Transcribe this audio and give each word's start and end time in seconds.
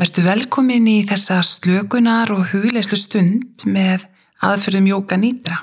Vertu 0.00 0.22
velkomin 0.24 0.86
í 0.88 1.02
þessa 1.04 1.42
slökunar 1.44 2.30
og 2.32 2.46
hugleislu 2.54 2.96
stund 2.96 3.66
með 3.68 4.06
aðfyrðum 4.40 4.86
Jóka 4.88 5.18
Nýdra. 5.20 5.58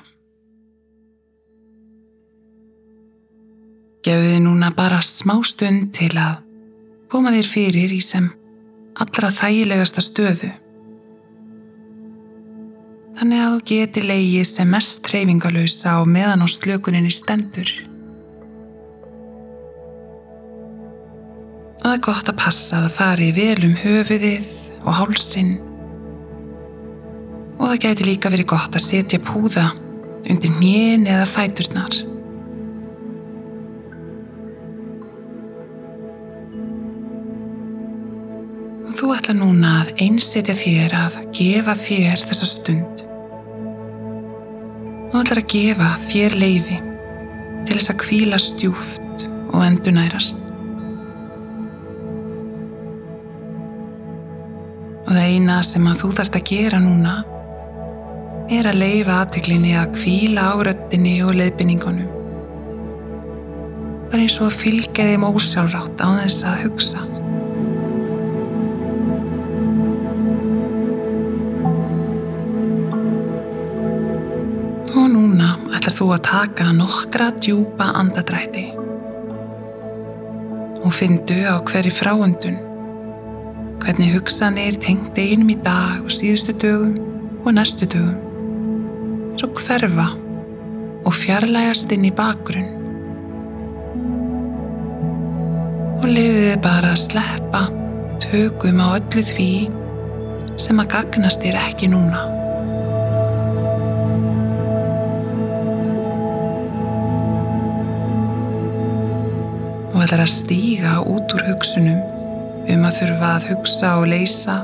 Gefðu 4.05 4.29
þið 4.35 4.43
núna 4.45 4.69
bara 4.77 5.01
smá 5.01 5.39
stund 5.41 5.89
til 5.97 6.11
að 6.21 6.37
koma 7.09 7.33
þér 7.33 7.49
fyrir 7.49 7.97
í 7.97 7.99
sem 8.05 8.29
allra 9.01 9.33
þægilegasta 9.33 10.05
stöðu. 10.05 10.53
Þannig 13.17 13.41
að 13.41 13.55
þú 13.55 13.67
geti 13.73 14.05
leiði 14.05 14.45
sem 14.45 14.69
mest 14.69 15.01
treyfingalösa 15.09 15.97
og 16.03 16.13
meðan 16.13 16.45
á 16.45 16.47
slökuninni 16.59 17.09
stendur. 17.09 17.73
Það 21.81 21.93
er 21.93 22.03
gott 22.03 22.29
að 22.29 22.39
passa 22.41 22.77
að 22.79 22.85
það 22.87 22.95
fari 22.97 23.31
vel 23.35 23.57
um 23.67 23.75
höfuðið 23.83 24.47
og 24.83 24.93
hálsin 24.97 25.55
og 27.57 27.71
það 27.71 27.81
gæti 27.83 28.05
líka 28.05 28.31
verið 28.33 28.49
gott 28.51 28.75
að 28.77 28.85
setja 28.85 29.19
púða 29.23 29.71
undir 30.29 30.53
mjön 30.59 31.07
eða 31.09 31.25
fæturnar. 31.29 31.97
Og 38.87 38.95
þú 38.97 39.11
ætla 39.15 39.37
núna 39.37 39.73
að 39.83 39.93
einsetja 40.05 40.55
þér 40.57 40.97
að 41.01 41.19
gefa 41.37 41.77
þér 41.81 42.25
þessa 42.29 42.49
stund. 42.53 43.05
Þú 45.07 45.21
ætlar 45.23 45.43
að 45.43 45.53
gefa 45.53 45.93
þér 46.09 46.41
leifi 46.41 46.81
til 47.67 47.77
þess 47.77 47.93
að 47.93 48.03
kvíla 48.03 48.41
stjúft 48.41 49.27
og 49.53 49.63
endunærast. 49.65 50.46
Og 55.07 55.15
það 55.15 55.23
eina 55.23 55.61
sem 55.63 55.85
að 55.87 56.01
þú 56.01 56.09
þarft 56.17 56.33
að 56.35 56.47
gera 56.49 56.79
núna 56.83 57.11
er 58.51 58.67
að 58.67 58.79
leifa 58.81 59.21
aðtiklinni 59.21 59.73
að 59.79 59.93
kvíla 59.95 60.49
á 60.51 60.53
röttinni 60.67 61.13
og 61.23 61.37
leiðbynningunum. 61.39 62.09
Bara 64.11 64.23
eins 64.23 64.35
og 64.41 64.49
að 64.49 64.57
fylgja 64.65 65.07
þeim 65.07 65.23
ósjálfrátt 65.27 66.03
á 66.03 66.07
þess 66.19 66.43
að 66.47 66.61
hugsa. 66.65 67.05
Og 74.91 75.07
núna 75.15 75.55
ætlar 75.71 75.95
þú 76.01 76.11
að 76.17 76.23
taka 76.33 76.71
nokkra 76.75 77.31
djúpa 77.39 77.93
andadrætti 78.03 78.69
og 80.83 80.91
fyndu 80.95 81.43
á 81.47 81.55
hverju 81.63 81.95
fráöndun 81.95 82.66
hvernig 83.81 84.13
hugsanir 84.15 84.77
tengt 84.81 85.17
einum 85.19 85.51
í 85.53 85.57
dag 85.63 86.01
og 86.03 86.13
síðustu 86.13 86.55
dögum 86.61 86.97
og 87.45 87.53
næstu 87.55 87.87
dögum? 87.89 88.17
Svo 89.37 89.51
hverfa 89.53 90.07
og 91.05 91.13
fjarlægast 91.13 91.93
inn 91.95 92.07
í 92.09 92.13
bakgrunn. 92.13 92.73
Og 96.01 96.07
liðið 96.09 96.57
bara 96.65 96.95
að 96.95 97.03
sleppa 97.05 97.61
tökum 98.23 98.81
á 98.81 98.97
öllu 98.97 99.23
því 99.29 99.51
sem 100.57 100.81
að 100.81 100.91
gagnast 100.95 101.45
þér 101.45 101.61
ekki 101.61 101.91
núna. 101.93 102.25
Og 109.93 110.03
ætlar 110.03 110.25
að 110.25 110.33
stíga 110.33 110.99
út 111.05 111.33
úr 111.37 111.49
hugsunum 111.53 112.16
um 112.73 112.83
að 112.87 112.97
þurfa 113.01 113.29
að 113.37 113.47
hugsa 113.51 113.93
og 114.01 114.09
leysa, 114.11 114.57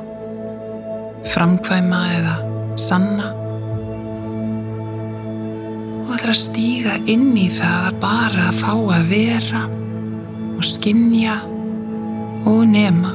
framkvæma 1.33 2.01
eða 2.17 2.35
sanna 2.81 3.31
og 6.03 6.29
að 6.29 6.37
stíga 6.39 6.99
inn 7.09 7.33
í 7.37 7.47
það 7.51 7.89
að 7.89 7.97
bara 8.01 8.47
að 8.49 8.59
fá 8.59 8.71
að 8.97 9.09
vera 9.09 9.63
og 10.53 10.63
skinja 10.67 11.39
og 12.47 12.61
nema. 12.69 13.11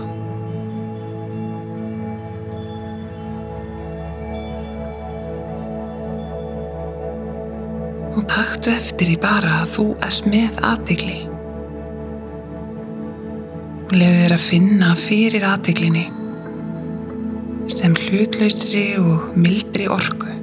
Og 8.19 8.25
taktu 8.29 8.75
eftir 8.75 9.15
í 9.15 9.19
bara 9.21 9.63
að 9.63 9.75
þú 9.77 9.89
ert 10.09 10.29
með 10.29 10.63
aðtegli 10.73 11.28
og 13.89 13.95
leiðu 13.97 14.17
þér 14.21 14.33
að 14.35 14.43
finna 14.45 14.89
fyrir 15.01 15.45
aðteglinni 15.49 16.03
sem 17.73 17.95
hlutlausri 17.97 18.83
og 19.01 19.31
mildri 19.37 19.87
orku. 19.93 20.35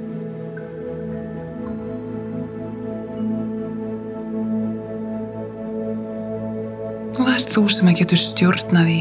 Og 7.14 7.22
það 7.22 7.32
er 7.36 7.46
þú 7.52 7.62
sem 7.76 7.92
að 7.92 7.98
getur 8.02 8.22
stjórnaði 8.24 8.98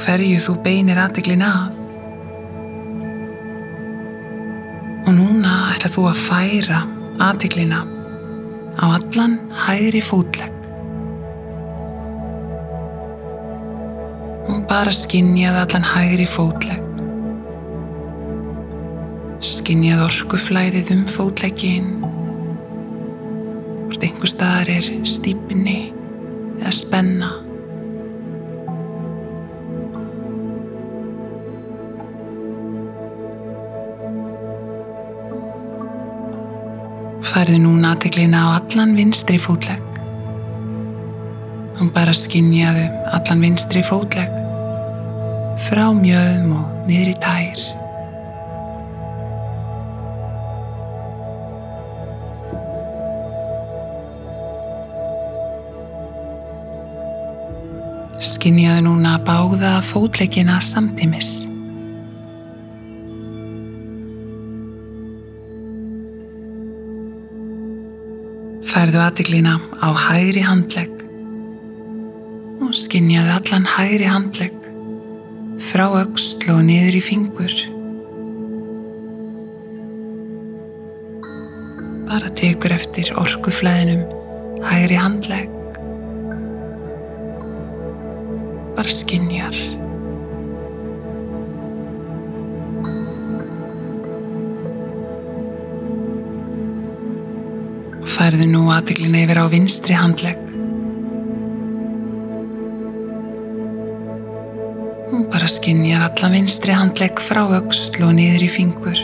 hverju 0.00 0.40
þú 0.48 0.56
beinir 0.64 1.02
aðteglin 1.04 1.44
að. 1.44 1.76
Og 5.04 5.12
núna 5.12 5.60
ætla 5.74 5.92
þú 5.92 6.08
að 6.08 6.24
færa 6.24 6.82
aðteglina 7.28 7.84
á 8.80 8.84
allan 8.96 9.38
hægri 9.66 10.00
fótlegg. 10.04 10.53
Bara 14.74 14.90
skinjaði 14.90 15.60
allan 15.62 15.84
hægri 15.86 16.24
fótlegg. 16.26 17.02
Skinjaði 19.44 20.02
orkuflæðið 20.08 20.90
um 20.96 21.04
fótleggin. 21.14 21.92
Hvort 23.84 24.06
einhver 24.08 24.32
staðar 24.32 24.72
er 24.74 24.88
stýpni 25.06 25.76
eða 26.58 26.74
spenna. 26.74 27.30
Færðu 37.30 37.62
núna 37.62 37.94
aðteglina 37.94 38.42
á 38.42 38.58
allan 38.58 38.98
vinstri 38.98 39.38
fótlegg. 39.38 40.00
Hún 41.78 41.94
bara 41.94 42.14
skinjaðu 42.26 42.88
allan 43.14 43.46
vinstri 43.46 43.86
fótlegg 43.86 44.43
frá 45.62 45.86
mjöðum 45.94 46.52
og 46.58 46.84
niður 46.88 47.10
í 47.12 47.16
tær. 47.22 47.64
Skinjaðu 58.24 58.86
núna 58.86 59.16
báða 59.24 59.78
fótleggina 59.84 60.58
samtímis. 60.64 61.44
Færðu 68.74 69.00
aðtiklina 69.04 69.58
á 69.78 69.88
hægri 69.94 70.42
handlegg 70.42 71.04
og 72.64 72.72
skinjaðu 72.74 73.36
allan 73.38 73.68
hægri 73.76 74.08
handlegg 74.10 74.73
frá 75.62 75.86
auksl 75.86 76.50
og 76.54 76.64
niður 76.66 76.98
í 76.98 77.02
fingur. 77.04 77.54
Bara 82.08 82.30
tekur 82.36 82.74
eftir 82.74 83.10
orkuflæðinum 83.18 84.04
hægri 84.64 84.98
handlegg. 84.98 85.50
Bara 88.74 88.94
skinjar. 89.00 89.58
Færðu 98.14 98.46
nú 98.46 98.66
aðtiklina 98.70 99.24
yfir 99.26 99.42
á 99.42 99.46
vinstri 99.50 99.98
handlegg. 99.98 100.43
Bara 105.34 105.48
skinjar 105.50 106.00
alla 106.00 106.28
vinstri 106.30 106.70
handlegg 106.78 107.18
frá 107.18 107.40
auksl 107.56 108.04
og 108.06 108.12
niður 108.14 108.44
í 108.46 108.50
fingur. 108.54 109.00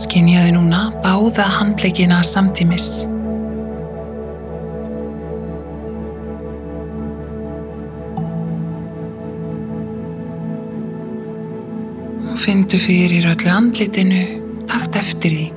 Skinjaði 0.00 0.56
núna 0.58 0.82
báða 1.06 1.46
handleggina 1.60 2.18
samtímis. 2.26 2.90
Findu 12.40 12.82
fyrir 12.82 13.30
öllu 13.30 13.50
andlitinu, 13.52 14.39
takt 14.70 15.02
eftir 15.02 15.34
því. 15.34 15.48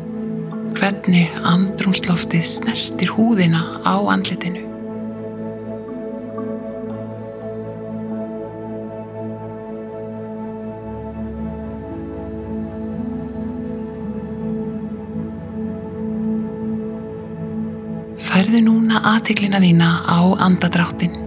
hvernig 0.74 1.30
andrumsloftið 1.46 2.46
snertir 2.50 3.12
húðina 3.14 3.62
á 3.86 3.96
andlitinu. 4.10 4.64
Færðu 18.24 18.64
núna 18.66 19.04
aðtiklina 19.14 19.62
þína 19.62 19.92
á 20.10 20.20
andadráttin 20.42 21.20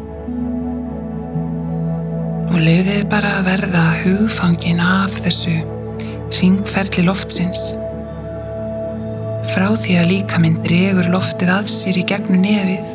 og 2.51 2.59
leiðið 2.59 3.07
bara 3.13 3.39
að 3.39 3.49
verða 3.53 3.87
hugfangin 4.03 4.83
af 4.83 5.15
þessu 5.23 5.76
ringferðli 6.35 7.05
loftsins. 7.07 7.61
Frá 9.53 9.69
því 9.79 9.99
að 10.01 10.11
líka 10.11 10.41
minn 10.43 10.59
dregur 10.65 11.11
loftið 11.13 11.53
að 11.55 11.71
sér 11.71 12.01
í 12.01 12.07
gegnum 12.11 12.43
nefið 12.43 12.95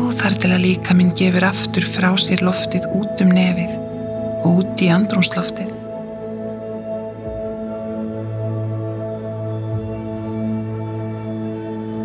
og 0.00 0.10
þar 0.18 0.38
til 0.42 0.50
að 0.50 0.64
líka 0.64 0.96
minn 0.98 1.14
gefur 1.18 1.46
aftur 1.46 1.86
frá 1.86 2.10
sér 2.18 2.42
loftið 2.46 2.88
út 2.98 3.22
um 3.22 3.30
nefið 3.34 3.76
og 4.42 4.64
út 4.64 4.82
í 4.82 4.90
andrúnsloftið. 4.94 5.76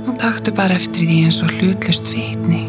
og 0.06 0.22
taktu 0.22 0.54
bara 0.56 0.78
eftir 0.80 1.04
því 1.10 1.16
eins 1.26 1.42
og 1.44 1.52
hlutlust 1.58 2.08
vitni 2.14 2.62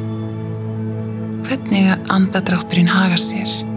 hvernig 1.47 1.93
andadrátturinn 2.11 2.91
haga 2.91 3.19
sér 3.20 3.75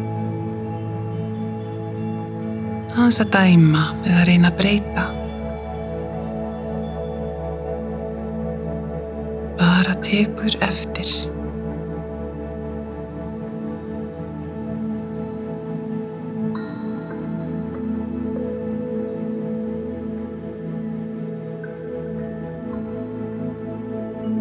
aðeins 3.09 3.23
að 3.23 3.29
dæma 3.33 3.83
með 4.03 4.17
að 4.19 4.27
reyna 4.27 4.49
að 4.51 4.57
breyta 4.59 5.03
bara 9.57 9.95
tekur 10.05 10.57
eftir 10.61 11.13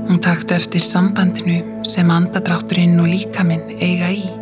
Hún 0.09 0.21
takti 0.25 0.57
eftir 0.59 0.85
sambandinu 0.85 1.81
sem 1.89 2.13
andadrátturinn 2.13 3.01
og 3.01 3.09
líkaminn 3.15 3.79
eiga 3.79 4.13
í. 4.13 4.38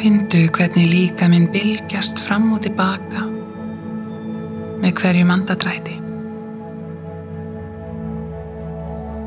Findu 0.00 0.46
hvernig 0.56 0.86
líkaminn 0.88 1.50
bylgjast 1.52 2.22
fram 2.24 2.46
og 2.54 2.62
tilbaka 2.64 3.26
með 4.80 4.94
hverjum 4.96 5.32
andadrætti. 5.34 5.98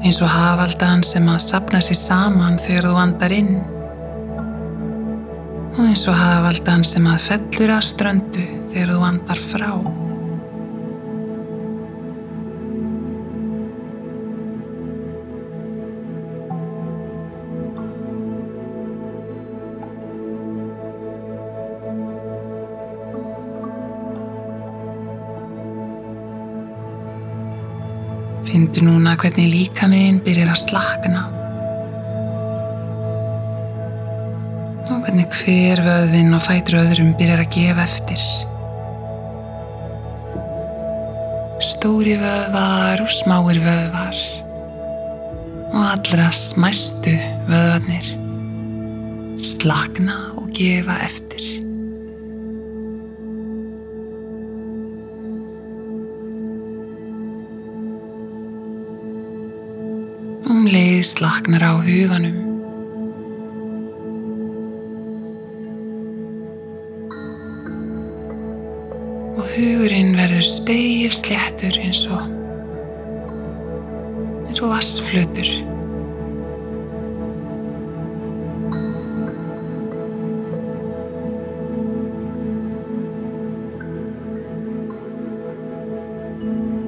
Eins 0.02 0.18
og 0.26 0.34
hafaldan 0.34 1.06
sem 1.06 1.30
að 1.30 1.44
sapna 1.46 1.78
sér 1.78 2.00
saman 2.02 2.58
þegar 2.66 2.90
þú 2.90 2.98
andar 3.04 3.36
inn 3.38 3.54
og 5.78 5.84
eins 5.86 6.08
og 6.10 6.18
hafaldan 6.18 6.82
sem 6.90 7.06
að 7.06 7.22
fellur 7.28 7.76
að 7.78 7.90
ströndu 7.92 8.48
þegar 8.74 8.96
þú 8.96 9.06
andar 9.12 9.46
frá. 9.54 9.70
Findu 28.48 28.84
núna 28.84 29.16
hvernig 29.20 29.48
líkamiðin 29.52 30.20
byrjar 30.26 30.52
að 30.54 30.62
slakna 30.64 31.24
og 34.94 35.06
hvernig 35.06 35.30
hver 35.40 35.82
vöðvinn 35.86 36.36
og 36.36 36.44
fætur 36.44 36.82
öðrum 36.82 37.14
byrjar 37.18 37.44
að 37.46 37.54
gefa 37.56 37.86
eftir. 37.88 38.26
Stóri 41.64 42.18
vöðvar 42.20 43.06
og 43.06 43.14
smáir 43.16 43.62
vöðvar 43.64 44.20
og 45.74 45.82
allra 45.96 46.30
smæstu 46.36 47.16
vöðvarnir 47.48 48.14
slakna 49.44 50.20
og 50.38 50.52
gefa 50.56 51.00
eftir. 51.08 51.63
Leið 60.74 61.04
slaknar 61.06 61.64
á 61.70 61.74
huganum. 61.86 62.38
Og 69.38 69.46
hugurinn 69.54 70.16
verður 70.18 70.48
speil 70.48 71.14
sléttur 71.14 71.78
eins 71.84 72.02
og 72.10 72.24
eins 74.48 74.64
og 74.64 74.74
vassflutur. 74.74 75.52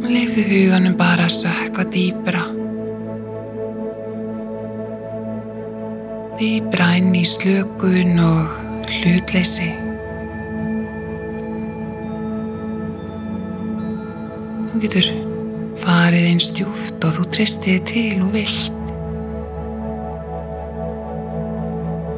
Og 0.01 0.09
leifðu 0.09 0.49
huganum 0.49 0.97
bara 0.97 1.29
að 1.29 1.39
sökva 1.43 1.89
dýpra. 1.93 2.44
Dýbra 6.35 6.89
inn 6.99 7.13
í 7.15 7.21
slökun 7.23 8.17
og 8.19 8.55
hlutleysi. 8.91 9.69
Þú 14.67 14.81
getur 14.83 15.07
farið 15.79 16.27
einn 16.33 16.41
stjúft 16.43 17.07
og 17.07 17.15
þú 17.15 17.23
treystið 17.37 17.79
til 17.87 18.25
og 18.25 18.35
vilt. 18.35 18.91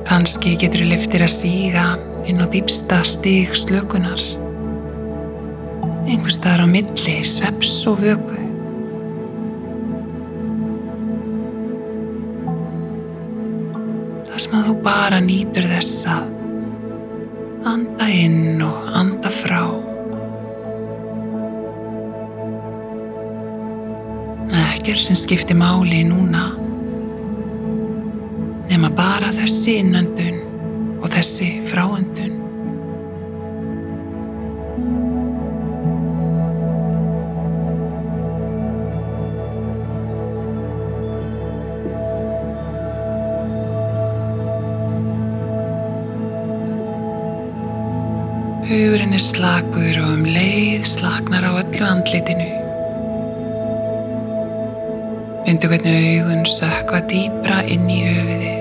Kanski 0.09 0.55
getur 0.65 0.81
þú 0.81 0.89
leftir 0.95 1.27
að 1.27 1.35
síga 1.35 1.85
inn 2.25 2.41
á 2.41 2.49
dýpsta 2.49 3.03
stíg 3.05 3.53
slökunar. 3.53 4.25
Einhver 6.09 6.33
staðar 6.33 6.65
á 6.65 6.67
milli, 6.74 7.19
sveps 7.21 7.83
og 7.86 8.01
vöku. 8.01 8.47
Það 14.38 14.44
sem 14.44 14.58
að 14.60 14.67
þú 14.67 14.74
bara 14.86 15.17
nýtur 15.25 15.65
þess 15.65 15.94
að 16.13 16.25
anda 17.72 18.10
inn 18.13 18.60
og 18.62 18.91
anda 19.00 19.32
frá. 19.34 19.63
Ekkert 24.60 25.01
sem 25.08 25.17
skiptir 25.17 25.58
máli 25.58 26.03
núna 26.06 26.46
nema 28.70 28.94
bara 28.94 29.34
þessi 29.39 29.79
innöndun 29.82 30.44
og 31.01 31.10
þessi 31.17 31.56
fráöndun. 31.74 32.37
Er 49.17 49.24
slakur 49.24 49.95
og 49.97 50.09
um 50.13 50.25
leið 50.29 50.83
slaknar 50.86 51.45
á 51.50 51.51
öllu 51.57 51.86
andlitinu. 51.88 52.45
Findu 55.47 55.71
hvernig 55.71 56.19
augun 56.19 56.43
sökva 56.45 57.00
dýbra 57.09 57.63
inn 57.65 57.88
í 57.89 57.97
höfiði. 58.03 58.53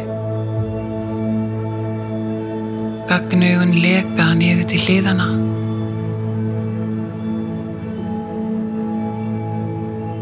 Gagnaugun 3.10 3.76
leka 3.84 4.30
niður 4.40 4.70
til 4.72 4.82
hliðana. 4.86 5.28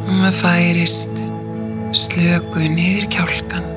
Og 0.02 0.12
maður 0.18 0.38
færist 0.42 1.26
slökun 2.04 2.80
yfir 2.88 3.10
kjálkan. 3.20 3.68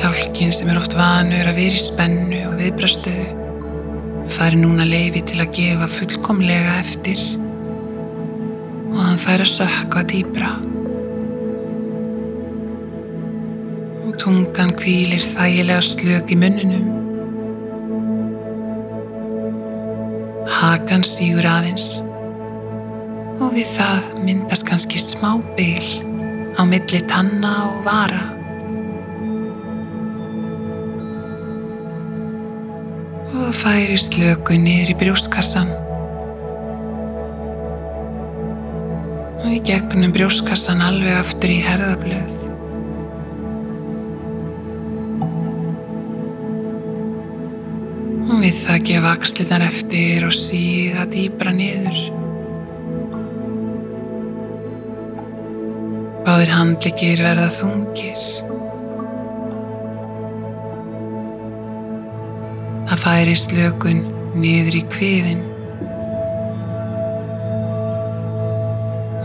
Kjálkin 0.00 0.56
sem 0.58 0.72
er 0.72 0.80
oft 0.82 0.98
vanur 0.98 1.52
að 1.52 1.60
vera 1.62 1.84
í 1.84 1.84
spennu 1.90 2.48
og 2.48 2.64
viðbrastöðu 2.64 3.36
fær 4.40 4.54
núna 4.56 4.86
leifi 4.88 5.20
til 5.28 5.42
að 5.42 5.50
gefa 5.52 5.86
fullkomlega 5.92 6.78
eftir 6.80 7.18
og 8.88 8.96
hann 8.96 9.18
fær 9.20 9.42
að 9.44 9.50
sökka 9.52 10.04
dýbra. 10.08 10.54
Og 14.06 14.16
tungan 14.22 14.72
kvílir 14.80 15.28
þægilega 15.34 15.84
slök 15.84 16.32
í 16.32 16.40
munninum 16.40 16.88
Hakan 20.56 21.04
sígur 21.04 21.44
aðeins 21.44 22.00
og 23.44 23.52
við 23.60 23.68
það 23.76 24.10
myndast 24.24 24.70
kannski 24.72 25.04
smá 25.04 25.34
byl 25.52 25.84
á 26.56 26.64
milli 26.64 27.04
tanna 27.12 27.56
og 27.68 27.82
vara. 27.84 28.39
Og 33.30 33.52
færi 33.54 33.94
slöku 33.94 34.56
niður 34.58 34.90
í 34.90 34.94
brjóskassan. 34.98 35.68
Og 39.38 39.52
í 39.54 39.60
gegnum 39.68 40.10
brjóskassan 40.16 40.82
alveg 40.82 41.14
aftur 41.14 41.52
í 41.54 41.60
herðablöð. 41.62 42.34
Og 48.26 48.42
við 48.42 48.58
það 48.64 48.84
gefa 48.90 49.14
axlirnar 49.14 49.68
eftir 49.68 50.26
og 50.26 50.34
síga 50.34 51.06
dýbra 51.14 51.54
niður. 51.54 52.02
Báðir 56.26 56.54
handlikir 56.58 57.26
verða 57.30 57.46
þungir. 57.62 58.39
Færi 63.00 63.32
slökun 63.38 64.02
niður 64.36 64.76
í 64.76 64.82
kviðin. 64.92 65.40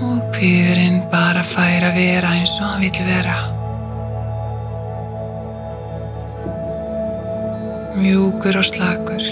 Og 0.06 0.22
kviðurinn 0.36 1.02
bara 1.12 1.44
fær 1.44 1.90
að 1.90 2.00
vera 2.00 2.32
eins 2.38 2.56
og 2.62 2.70
hann 2.72 2.86
vil 2.86 3.10
vera. 3.10 3.36
Mjúkur 8.00 8.62
og 8.62 8.68
slakur. 8.72 9.28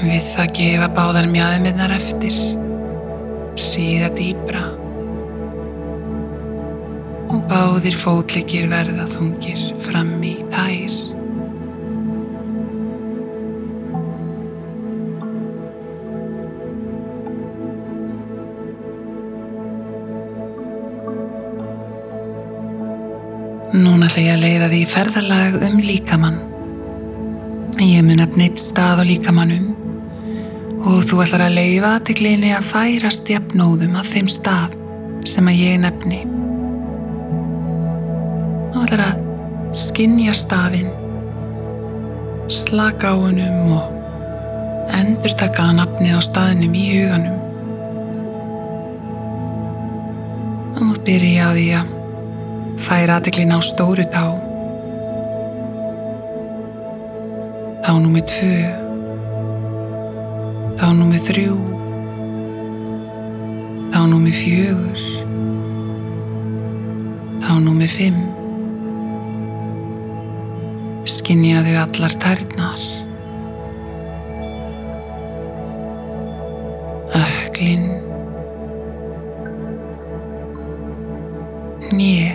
Við 0.00 0.28
það 0.34 0.54
gefa 0.56 0.92
báðar 0.96 1.26
mjöðminnar 1.30 1.98
eftir, 2.00 2.36
síða 3.60 4.08
dýbra 4.16 4.70
báðir 7.50 7.96
fótleikir 7.98 8.68
verða 8.70 9.08
þungir 9.10 9.62
fram 9.82 10.12
í 10.22 10.36
tær. 10.52 10.92
Núna 23.70 24.06
ætla 24.06 24.22
ég 24.22 24.32
að 24.34 24.44
leiða 24.44 24.70
því 24.70 24.80
ferðalag 24.94 25.60
um 25.66 25.76
líkamann. 25.82 26.40
Ég 27.80 28.02
mun 28.06 28.22
að 28.22 28.38
neitt 28.38 28.62
stað 28.62 29.02
á 29.02 29.04
líkamannum 29.10 29.70
og 30.86 31.02
þú 31.08 31.24
ætlar 31.24 31.48
að 31.48 31.56
leifa 31.58 31.94
aðtiklinni 31.98 32.54
að 32.54 32.68
færast 32.70 33.30
jafnóðum 33.30 33.98
að 33.98 34.12
þeim 34.14 34.34
stað 34.38 34.76
sem 35.28 35.50
að 35.50 35.64
ég 35.66 35.80
nefni. 35.82 36.29
Þú 38.80 38.86
ætlar 38.86 39.00
að 39.04 39.74
skinja 39.76 40.32
staðinn, 40.32 40.86
slaka 42.48 43.10
á 43.12 43.16
hennum 43.20 43.74
og 43.76 43.90
endur 44.96 45.34
taka 45.36 45.66
nafnið 45.76 46.14
á 46.16 46.20
staðinum 46.24 46.78
í 46.80 46.84
huganum. 46.88 47.34
Og 50.78 50.80
nú 50.86 50.96
byrja 51.04 51.50
á 51.52 51.56
því 51.58 51.66
að 51.76 51.92
færa 52.86 53.18
aðtiklina 53.20 53.60
á 53.60 53.68
stóru 53.68 54.08
tá. 54.16 54.24
Tá 57.84 57.92
nummið 58.00 58.26
tvö. 58.32 58.56
Tá 60.80 60.88
nummið 60.96 61.28
þrjú. 61.28 61.60
Tá 63.92 64.00
nummið 64.08 64.40
fjögur. 64.40 65.06
Tá 67.44 67.52
nummið 67.60 67.96
fimm. 68.00 68.29
Skinjaðu 71.30 71.76
allar 71.78 72.14
tærnar. 72.18 72.80
Öklinn. 77.14 77.84
Nýja. 81.94 82.34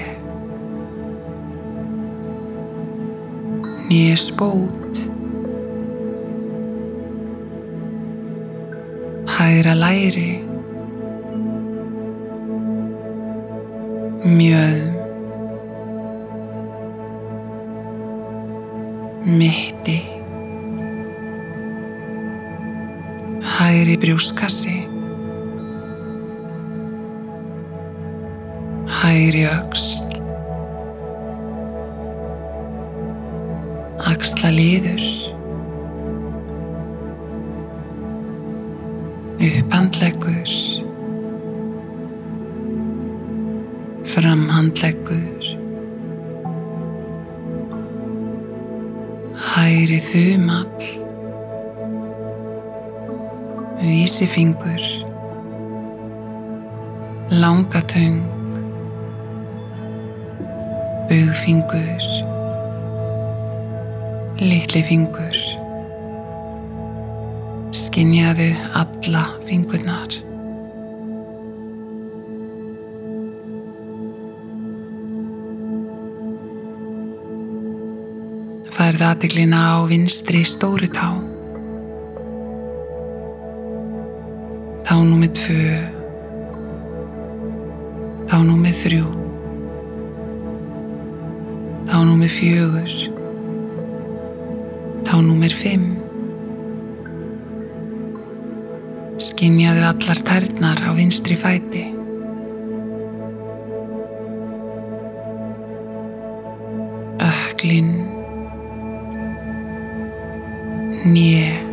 Nésbót 3.90 5.04
Hægra 9.36 9.76
læri 9.76 10.32
Mjöðum 14.24 14.85
brjóskassi 24.16 24.88
Hægri 28.88 29.44
öxt 29.46 29.85
vísifingur 53.82 54.82
langatöng 57.30 58.22
bugfingur 61.10 62.06
litli 64.40 64.82
fingur. 64.84 65.36
Skinjaðu 67.76 68.52
alla 68.76 69.24
fingurnar. 69.48 70.16
Færð 78.76 79.06
aðtiklina 79.08 79.62
á 79.80 79.88
vinstri 79.88 80.44
stóru 80.48 80.92
tá. 80.92 81.25
Tá 84.96 85.02
nummið 85.04 85.32
tvö. 85.36 85.72
Tá 88.32 88.38
nummið 88.48 88.78
þrjú. 88.80 89.08
Tá 91.90 92.00
nummið 92.00 92.32
fjögur. 92.32 92.94
Tá 95.04 95.20
númer 95.20 95.52
5. 95.52 95.84
Skinjaðu 99.20 99.84
allar 99.90 100.24
tærnar 100.32 100.80
á 100.88 100.96
vinstri 100.96 101.36
fæti. 101.44 101.84
Öklinn. 107.20 107.94
Njö. 111.04 111.65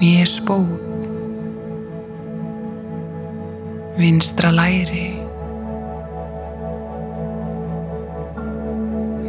Njö 0.00 0.24
spót. 0.24 1.02
Vinstra 3.96 4.50
læri. 4.50 5.20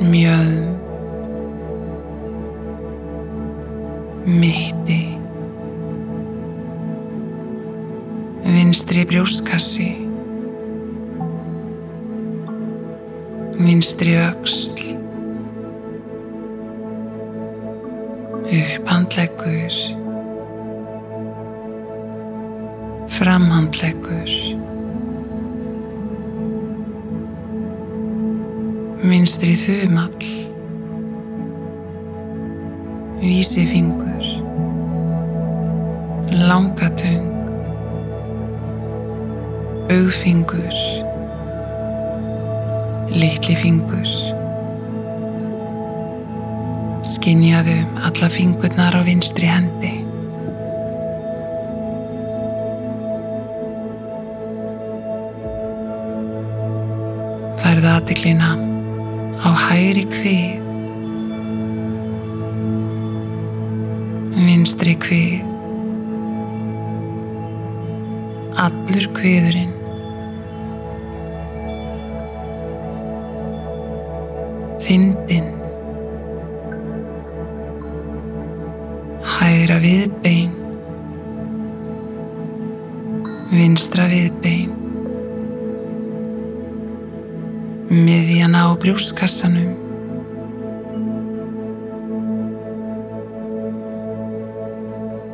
Mjöðum. 0.02 0.68
mitti 4.28 5.16
vinstri 8.44 9.06
brjóskassi 9.08 9.88
vinstri 13.56 14.18
öksl 14.20 14.84
upphandleggur 18.52 19.97
framhandleggur. 23.18 24.30
Vinstri 29.02 29.56
þumall. 29.58 30.28
Vísifingur, 33.18 34.26
langatöng, 36.30 37.26
augfingur, 39.90 40.78
litli 43.18 43.58
fingur. 43.58 44.12
Skinjaðu 47.02 47.80
alla 48.06 48.30
fingurnar 48.30 48.94
á 48.94 49.02
vinstri 49.02 49.50
hendi. 49.50 50.07
Færðu 57.78 57.92
aðtiklina 57.94 58.48
á 59.38 59.50
hægri 59.54 60.08
kvið, 60.10 60.64
vinstri 64.48 64.96
kvið, 65.04 65.44
allur 68.66 69.06
kviðurinn. 69.20 69.76
Fyndin, 74.88 75.54
hægra 79.38 79.78
viðbein, 79.86 80.47
no 88.78 88.82
brjóstskassanum. 88.82 89.76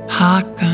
Hakan. 0.07 0.72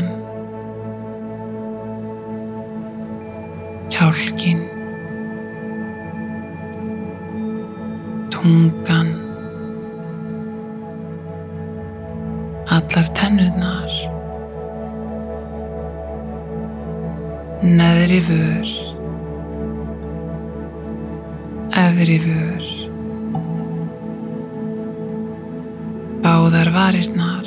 Báðar 26.50 26.72
varirnar. 26.74 27.46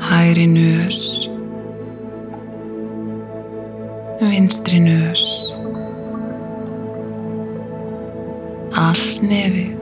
Hægri 0.00 0.46
nös. 0.46 1.28
Vinstri 4.20 4.80
nös. 4.80 5.24
Allt 8.72 9.20
nefið. 9.20 9.76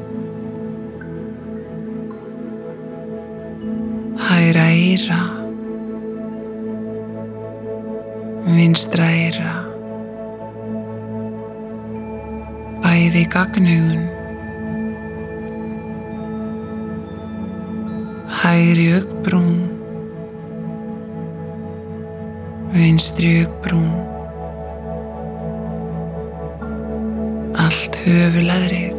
Hægra 4.26 4.66
eira 4.74 5.20
vinstra 8.50 9.06
eira 9.06 9.52
bæði 12.82 13.22
gagnugun, 13.30 14.08
hægri 18.50 18.86
augbrún, 18.98 19.58
vinstri 22.74 23.28
augbrún, 23.42 23.92
allt 27.64 27.98
höfuleðrið, 28.02 28.98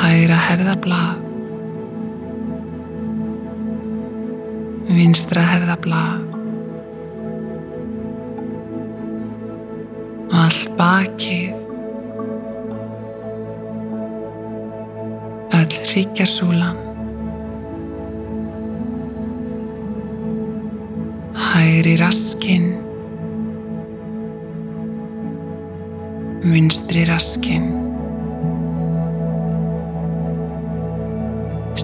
hægra 0.00 0.40
herðablað, 0.48 1.22
vinstra 4.90 5.46
herðablað, 5.52 6.26
allt 10.42 10.70
bakið, 10.82 11.61
ríkjasúlan, 15.92 16.78
hægri 21.48 21.96
raskinn, 22.00 22.70
vinstri 26.44 27.04
raskinn, 27.10 27.68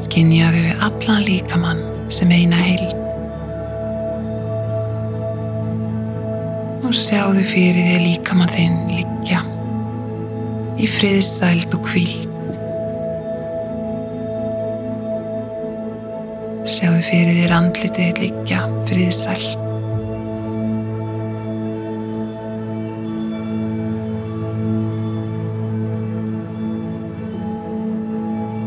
skinjaðu 0.04 0.64
við 0.68 0.88
allan 0.88 1.28
líkamann 1.28 1.84
sem 2.12 2.32
eina 2.32 2.64
heild. 2.64 2.98
og 6.88 6.94
sjáðu 6.96 7.42
fyrir 7.44 7.84
því 7.84 7.96
líkamann 8.00 8.48
þinn 8.54 8.78
liggja 8.94 9.42
í 10.80 10.88
friðsælt 10.88 11.74
og 11.76 11.84
kvíld. 11.84 12.27
Sjáðu 16.68 17.00
fyrir 17.00 17.38
þér 17.38 17.52
andlitið 17.56 18.18
liggja 18.20 18.58
friðsælt. 18.90 19.54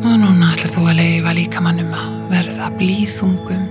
Og 0.02 0.16
núna 0.18 0.50
ætlar 0.56 0.74
þú 0.74 0.88
að 0.90 0.98
leifa 0.98 1.36
líkamannum 1.38 1.94
að 1.94 2.18
verða 2.34 2.72
blíðungum 2.82 3.70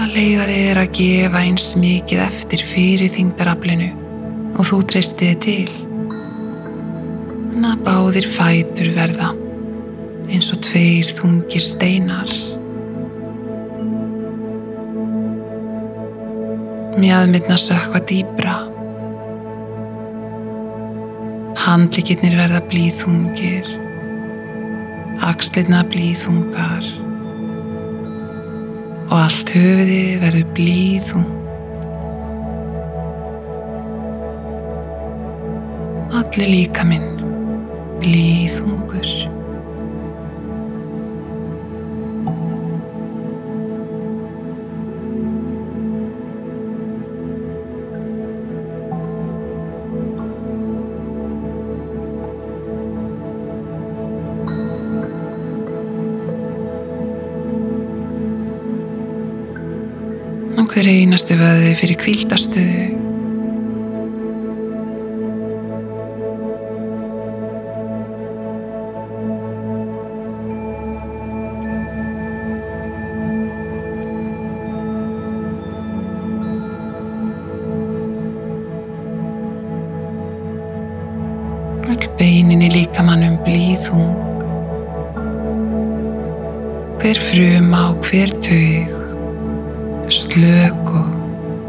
að 0.00 0.16
leifa 0.16 0.48
þér 0.48 0.84
að 0.86 0.92
gefa 1.02 1.44
eins 1.44 1.70
mikið 1.76 2.26
eftir 2.30 2.68
fyrir 2.72 3.12
þingdaraflinu 3.12 3.92
og 4.56 4.68
þú 4.72 4.84
treystið 4.88 5.40
til. 5.44 5.81
Að 7.62 7.82
báðir 7.86 8.24
fætur 8.26 8.88
verða 8.96 9.28
eins 10.32 10.48
og 10.50 10.58
tveir 10.66 11.06
þungir 11.14 11.62
steinar. 11.62 12.30
Mjadmyndna 16.98 17.58
sökva 17.62 18.00
dýbra. 18.08 18.56
Handlikirnir 21.62 22.34
verða 22.40 22.64
blíðþungir. 22.72 23.70
Axlirna 25.30 25.84
blíðþungar 25.92 26.90
og 29.12 29.16
allt 29.20 29.54
höfuðið 29.54 30.12
verður 30.26 30.52
blíðung. 30.58 31.30
Allir 36.22 36.54
líka 36.56 36.88
minn 36.88 37.11
blíðungur. 38.02 39.12
hver 60.72 60.88
einasti 60.88 61.36
vöði 61.36 61.74
fyrir 61.76 61.98
kvíldarstöðu. 62.00 62.91
Fruma 87.32 87.78
og 87.88 87.94
hver 88.10 88.28
taug 88.44 88.92
slök 90.12 90.90
og 90.92 91.06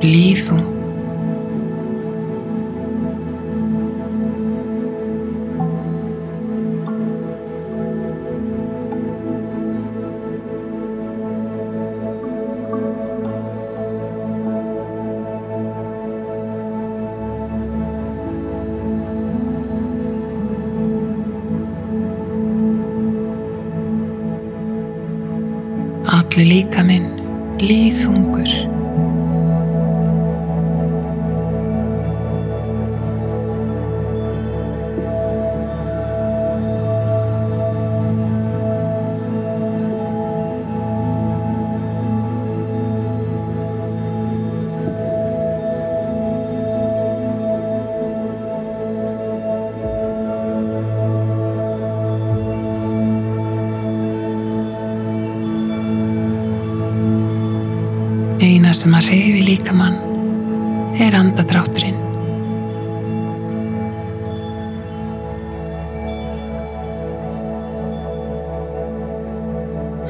blíðung. 0.02 0.73
Allir 26.34 26.48
líka 26.50 26.82
minn 26.82 27.04
líðhungur. 27.62 28.50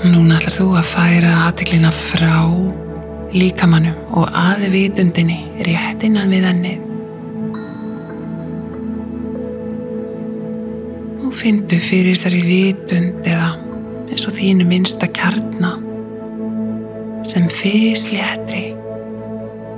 Núna 0.04 0.36
ætlar 0.36 0.52
þú 0.52 0.66
að 0.76 0.88
færa 0.92 1.30
aðtiklina 1.46 1.90
frá 1.96 2.36
líkamannum 3.32 4.16
og 4.20 4.34
að 4.36 4.66
vitundinni 4.74 5.38
rétt 5.64 6.04
innan 6.04 6.34
við 6.34 6.48
ennið. 6.50 6.82
Og 11.24 11.32
fyndu 11.40 11.80
fyrir 11.80 12.12
þessari 12.18 12.42
vitund 12.44 13.30
eða 13.32 13.54
eins 14.10 14.28
og 14.28 14.36
þínu 14.36 14.68
minnsta 14.68 15.08
kjarnar 15.16 15.80
sem 17.24 17.48
fysléttri, 17.48 18.74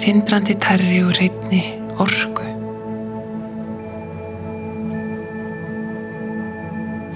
tindrandi 0.02 0.56
terri 0.58 1.04
og 1.06 1.14
reytni 1.20 1.62
orgu. 2.02 2.50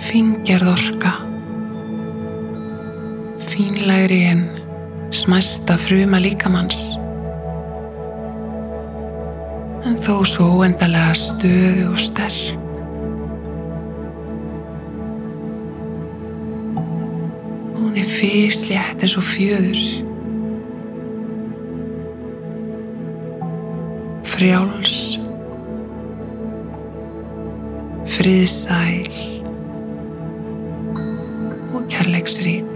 Fingjarð 0.06 0.72
orka, 0.76 1.16
fínlegri 3.90 4.22
en 4.30 4.42
smæsta 5.10 5.74
fruma 5.82 6.20
líkamanns, 6.22 6.94
en 9.82 9.96
þó 10.06 10.22
svo 10.30 10.46
óendalega 10.60 11.16
stöðu 11.18 11.88
og 11.90 11.98
sterk. 11.98 12.60
Hún 17.80 17.98
er 17.98 18.06
fyslétt 18.06 19.02
eins 19.02 19.18
og 19.18 19.26
fjöður. 19.26 20.06
frjáls, 24.30 25.18
friðsæl 28.08 29.12
og 31.74 31.84
kærleiksrík. 31.92 32.69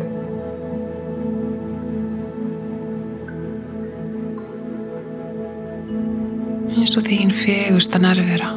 Eins 6.73 6.97
og 6.97 7.07
þín 7.07 7.33
fegusta 7.33 8.01
nærvera. 8.01 8.53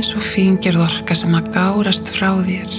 eins 0.00 0.14
og 0.16 0.22
fíngerð 0.24 0.80
orka 0.80 1.12
sem 1.18 1.34
að 1.36 1.50
gárast 1.52 2.08
frá 2.14 2.30
þér. 2.46 2.70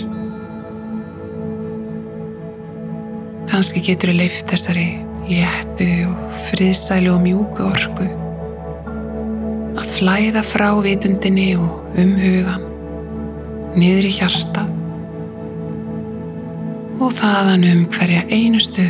Kanski 3.52 3.84
getur 3.86 4.10
þið 4.10 4.18
leift 4.24 4.50
þessari 4.50 4.88
léttu 5.30 5.88
og 6.08 6.42
friðsælu 6.50 7.14
og 7.14 7.22
mjúku 7.22 7.68
orku 7.68 8.08
að 9.78 9.94
flæða 10.00 10.44
frá 10.46 10.70
vitundinni 10.82 11.52
og 11.60 11.98
um 12.02 12.16
hugan 12.20 12.66
niður 13.78 14.10
í 14.10 14.16
hjarta 14.18 14.66
og 17.02 17.16
þaðan 17.18 17.64
um 17.66 17.80
hverja 17.90 18.22
einustu 18.30 18.86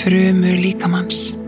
frumu 0.00 0.54
líkamanns. 0.56 1.39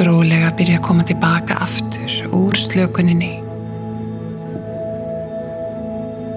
Hægt 0.00 0.08
og 0.08 0.16
rólega 0.16 0.50
byrja 0.56 0.78
að 0.78 0.84
koma 0.84 1.04
tilbaka 1.04 1.56
aftur 1.60 2.12
úr 2.32 2.56
slökuninni. 2.56 3.42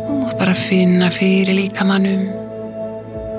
Þú 0.04 0.18
mátt 0.20 0.38
bara 0.38 0.54
finna 0.54 1.10
fyrir 1.10 1.56
líkamannum, 1.56 2.26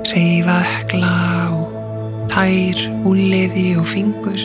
reyfa 0.08 0.62
ökla 0.64 1.12
og 1.52 2.28
tær, 2.32 2.80
úliði 3.04 3.76
og 3.76 3.86
fingur. 3.86 4.40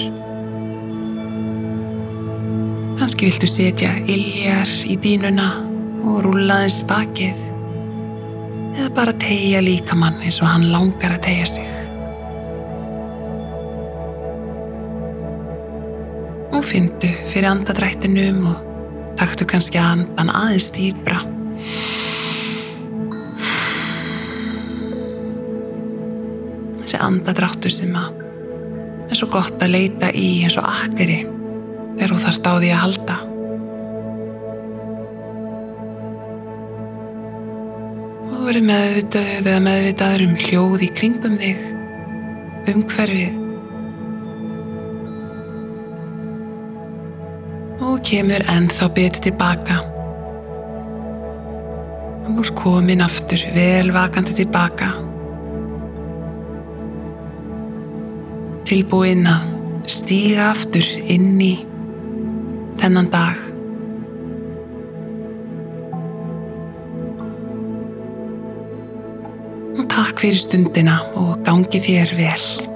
Kanski 3.00 3.30
viltu 3.30 3.48
setja 3.48 3.96
iljar 4.04 4.68
í 4.84 5.00
dýnuna 5.00 5.50
og 6.04 6.26
rúla 6.26 6.66
þess 6.66 6.84
bakið 6.90 7.46
eða 8.76 8.96
bara 8.96 9.16
tegja 9.16 9.64
líkamann 9.64 10.20
eins 10.24 10.42
og 10.44 10.52
hann 10.52 10.72
langar 10.74 11.16
að 11.16 11.24
tegja 11.30 11.54
sig. 11.56 11.79
Fyndu 16.70 17.10
fyrir 17.30 17.50
andadrættinum 17.50 18.44
og 18.52 18.66
taktu 19.20 19.48
kannski 19.50 19.80
andan 19.82 20.30
aðeins 20.32 20.70
dýbra. 20.76 21.24
Þessi 26.84 27.02
andadráttur 27.06 27.74
sem 27.74 27.96
að 27.98 28.22
er 29.10 29.18
svo 29.18 29.32
gott 29.34 29.58
að 29.66 29.74
leita 29.74 30.12
í 30.14 30.44
eins 30.46 30.60
og 30.62 30.70
akkeri 30.70 31.24
þegar 31.98 32.14
þú 32.14 32.22
þarfst 32.26 32.48
á 32.48 32.54
því 32.54 32.70
að 32.70 32.82
halda. 32.84 33.18
Og 38.22 38.32
þú 38.38 38.46
verður 38.46 38.70
meðvitaður 38.70 39.52
eða 39.52 39.68
meðvitaður 39.68 40.26
um 40.30 40.40
hljóð 40.46 40.86
í 40.86 40.96
kringum 41.02 41.38
þig, 41.42 41.70
um 42.70 42.90
hverfið 42.94 43.49
og 47.90 48.02
kemur 48.06 48.44
ennþá 48.50 48.88
betur 48.94 49.24
tilbaka. 49.26 49.80
Þú 52.26 52.36
er 52.44 52.52
komin 52.58 53.02
aftur, 53.02 53.42
vel 53.56 53.90
vakandi 53.96 54.36
tilbaka. 54.38 54.92
Tilbúinn 58.70 59.26
að 59.30 59.48
stíga 59.90 60.52
aftur 60.52 60.86
inn 61.10 61.40
í 61.42 61.56
þennan 62.82 63.10
dag. 63.14 63.46
Takk 69.90 70.22
fyrir 70.22 70.40
stundina 70.40 71.02
og 71.18 71.40
gangi 71.44 71.82
þér 71.84 72.14
vel. 72.16 72.69